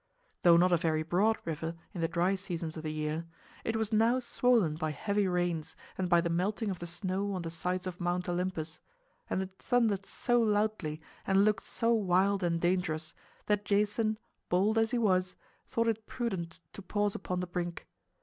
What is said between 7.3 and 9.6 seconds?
on the sides of Mount Olympus; and it